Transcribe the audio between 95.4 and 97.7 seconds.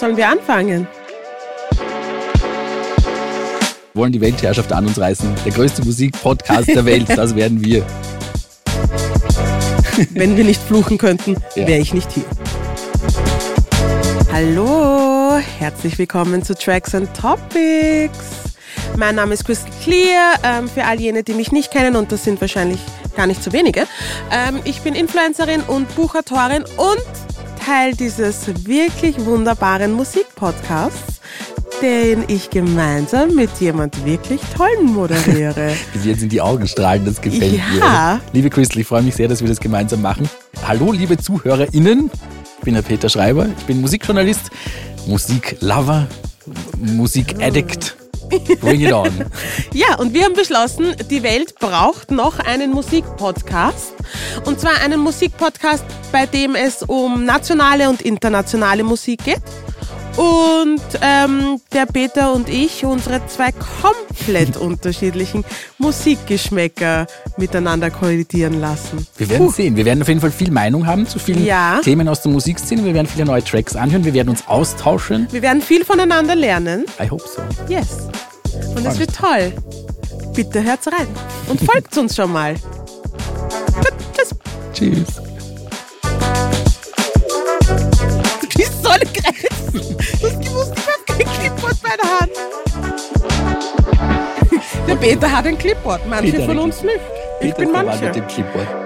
ein Clipboard, manche Peter von uns nicht. Ich Peter